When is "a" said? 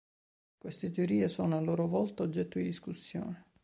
1.57-1.61